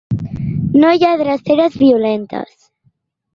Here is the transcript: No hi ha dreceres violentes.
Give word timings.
No 0.83 0.93
hi 0.95 1.05
ha 1.07 1.11
dreceres 1.19 1.77
violentes. 1.83 2.67